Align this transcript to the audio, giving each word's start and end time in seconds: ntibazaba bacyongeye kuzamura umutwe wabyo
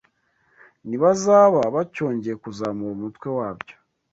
ntibazaba 0.87 1.61
bacyongeye 1.75 2.35
kuzamura 2.43 2.91
umutwe 2.97 3.27
wabyo 3.37 3.75